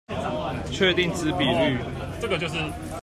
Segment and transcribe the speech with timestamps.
[0.71, 1.77] 確定之比率